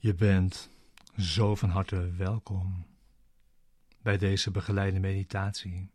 [0.00, 0.70] Je bent
[1.16, 2.86] zo van harte welkom
[4.02, 5.90] bij deze begeleide meditatie,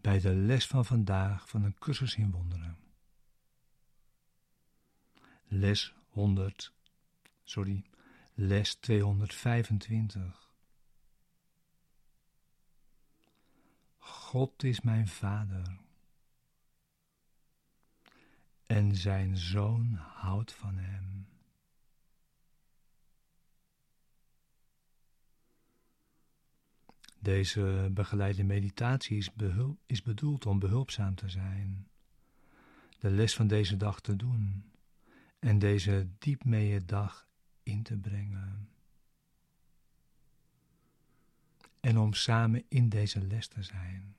[0.00, 2.78] bij de les van vandaag van een cursus in wonderen.
[5.44, 6.72] Les 100,
[7.44, 7.84] sorry,
[8.34, 10.50] les 225.
[13.98, 15.78] God is mijn vader
[18.66, 21.28] en zijn zoon houdt van hem.
[27.18, 29.30] Deze begeleide meditatie is,
[29.86, 31.88] is bedoeld om behulpzaam te zijn,
[32.98, 34.64] de les van deze dag te doen
[35.38, 37.28] en deze diepmeeë dag
[37.62, 38.68] in te brengen.
[41.80, 44.16] En om samen in deze les te zijn.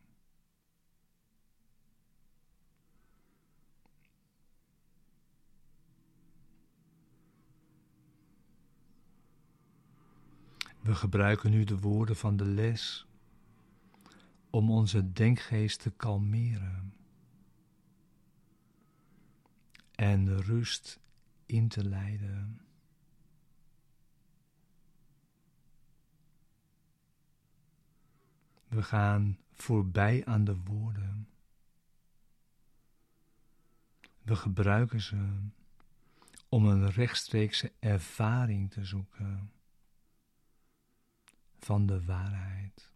[10.90, 13.08] We gebruiken nu de woorden van de les
[14.50, 16.94] om onze denkgeest te kalmeren
[19.96, 21.00] en rust
[21.46, 22.62] in te leiden.
[28.68, 31.28] We gaan voorbij aan de woorden.
[34.22, 35.50] We gebruiken ze
[36.48, 39.52] om een rechtstreekse ervaring te zoeken
[41.60, 42.92] van de waarheid.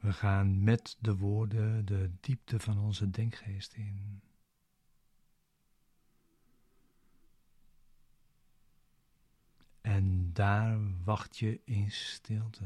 [0.00, 4.22] We gaan met de woorden de diepte van onze denkgeest in.
[9.80, 12.64] En daar wacht je in stilte.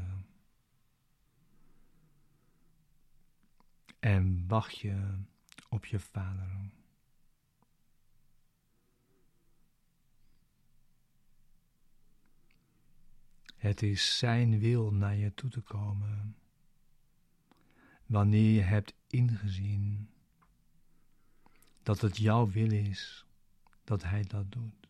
[3.99, 5.19] En wacht je
[5.69, 6.71] op je vader.
[13.65, 16.35] Het is Zijn wil naar je toe te komen.
[18.05, 20.09] Wanneer je hebt ingezien
[21.83, 23.25] dat het jouw wil is
[23.83, 24.87] dat Hij dat doet.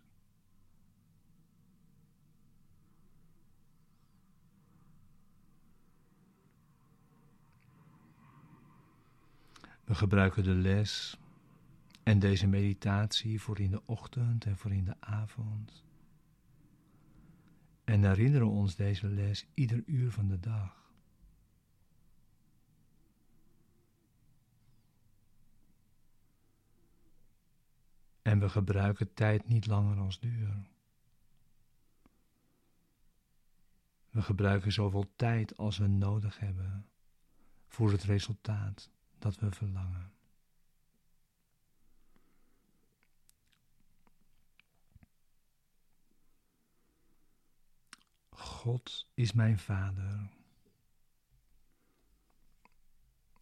[9.84, 11.18] We gebruiken de les
[12.04, 15.84] en deze meditatie voor in de ochtend en voor in de avond
[17.86, 20.84] en herinneren ons deze les ieder uur van de dag.
[28.22, 30.68] En we gebruiken tijd niet langer als duur.
[34.10, 36.88] We gebruiken zoveel tijd als we nodig hebben
[37.68, 40.12] voor het resultaat dat we verlangen.
[48.66, 50.30] God is mijn vader.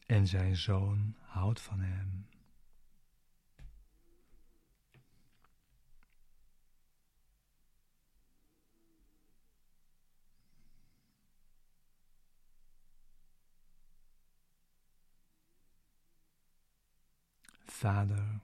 [0.05, 2.27] En zijn zoon houdt van hem.
[17.65, 18.39] Vader,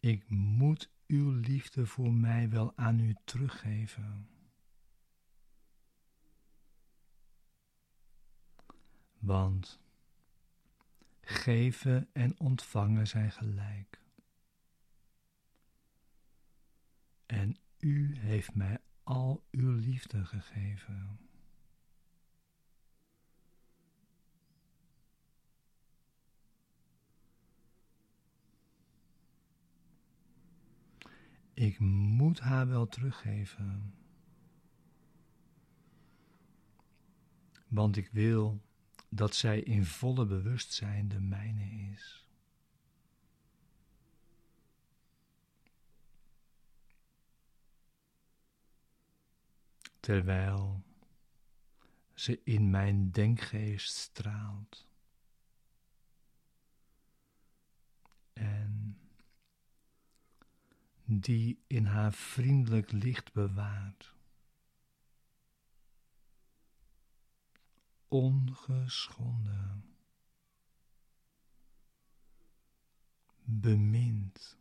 [0.00, 4.28] ik moet uw liefde voor mij wel aan u teruggeven.
[9.18, 9.80] Want
[11.20, 14.00] geven en ontvangen zijn gelijk.
[17.26, 21.29] En u heeft mij al uw liefde gegeven.
[31.60, 33.94] Ik moet haar wel teruggeven.
[37.68, 38.60] Want ik wil
[39.08, 42.26] dat zij in volle bewustzijn de mijne is.
[50.00, 50.82] Terwijl
[52.14, 54.89] ze in mijn denkgeest straalt.
[61.18, 64.14] Die in haar vriendelijk licht bewaart.
[68.08, 69.84] Ongeschonden.
[73.44, 74.58] Bemind.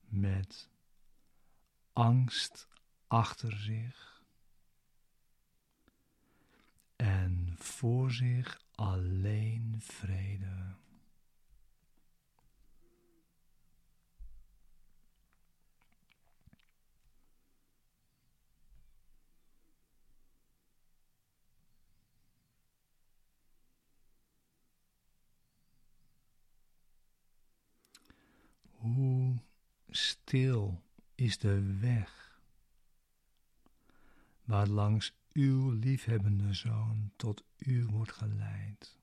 [0.00, 0.68] Met
[1.92, 2.68] angst
[3.06, 4.22] achter zich
[6.96, 10.13] en voor zich alleen vrede.
[29.96, 30.82] Stil
[31.14, 32.40] is de weg
[34.44, 38.98] waar langs uw liefhebbende zoon tot u wordt geleid.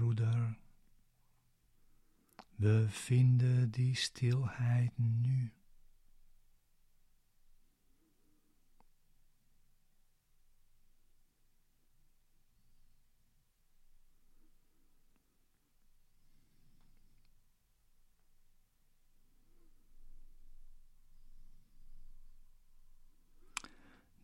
[0.00, 0.56] Broeder.
[2.56, 5.52] We vinden die stilheid nu.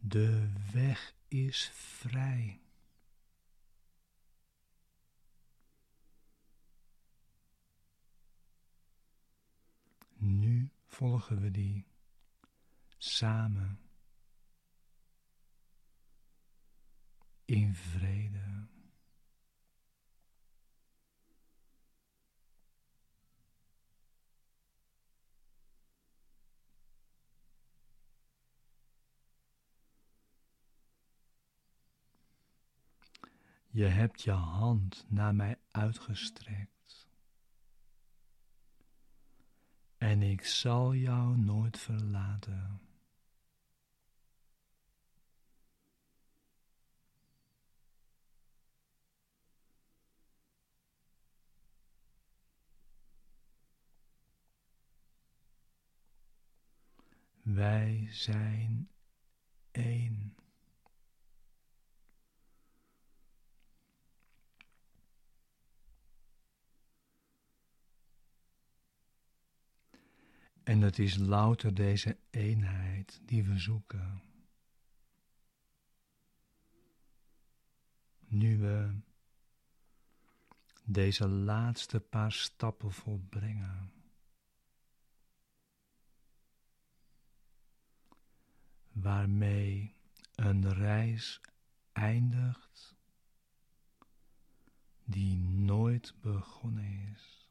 [0.01, 2.66] De weg is vrij.
[10.27, 11.87] Nu volgen we die
[12.99, 13.81] samen
[17.45, 18.69] in vrede.
[33.71, 36.76] Je hebt je hand naar mij uitgestrekt.
[39.99, 42.81] En ik zal jou nooit verlaten.
[57.43, 58.89] Wij zijn
[59.71, 60.37] één.
[70.67, 74.23] En het is louter deze eenheid die we zoeken.
[78.19, 79.01] Nu we
[80.85, 83.93] deze laatste paar stappen volbrengen.
[88.93, 89.95] Waarmee
[90.35, 91.41] een reis
[91.93, 92.95] eindigt
[95.05, 97.46] die nooit begonnen is.